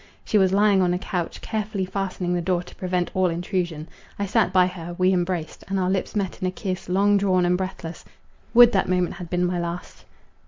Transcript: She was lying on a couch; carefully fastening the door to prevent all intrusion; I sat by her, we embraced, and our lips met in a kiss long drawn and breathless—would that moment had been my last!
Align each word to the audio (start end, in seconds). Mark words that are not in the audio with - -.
She 0.25 0.39
was 0.39 0.51
lying 0.51 0.81
on 0.81 0.95
a 0.95 0.97
couch; 0.97 1.41
carefully 1.41 1.85
fastening 1.85 2.33
the 2.33 2.41
door 2.41 2.63
to 2.63 2.73
prevent 2.73 3.11
all 3.15 3.27
intrusion; 3.27 3.87
I 4.17 4.25
sat 4.25 4.51
by 4.51 4.65
her, 4.65 4.95
we 4.97 5.13
embraced, 5.13 5.63
and 5.67 5.79
our 5.79 5.91
lips 5.91 6.15
met 6.15 6.41
in 6.41 6.47
a 6.47 6.51
kiss 6.51 6.89
long 6.89 7.17
drawn 7.17 7.45
and 7.45 7.55
breathless—would 7.55 8.71
that 8.71 8.89
moment 8.89 9.13
had 9.17 9.29
been 9.29 9.45
my 9.45 9.59
last! 9.59 10.05